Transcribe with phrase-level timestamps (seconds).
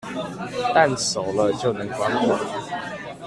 [0.73, 2.35] 蛋熟了就能關火